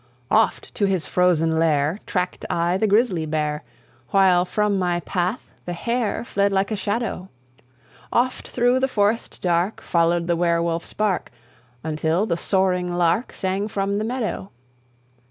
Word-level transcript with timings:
"Oft 0.31 0.73
to 0.73 0.85
his 0.85 1.05
frozen 1.05 1.59
lair 1.59 1.99
Tracked 2.07 2.43
I 2.49 2.75
the 2.77 2.87
grizzly 2.87 3.27
bear, 3.27 3.63
While 4.09 4.45
from 4.45 4.79
my 4.79 4.99
path 5.01 5.51
the 5.65 5.73
hare 5.73 6.25
Fled 6.25 6.51
like 6.51 6.71
a 6.71 6.75
shadow; 6.75 7.29
Oft 8.11 8.47
through 8.47 8.79
the 8.79 8.87
forest 8.87 9.43
dark 9.43 9.79
Followed 9.79 10.25
the 10.25 10.35
were 10.35 10.59
wolf's 10.59 10.93
bark, 10.93 11.29
Until 11.83 12.25
the 12.25 12.35
soaring 12.35 12.91
lark 12.91 13.31
Sang 13.31 13.67
from 13.67 13.99
the 13.99 14.03
meadow. 14.03 14.49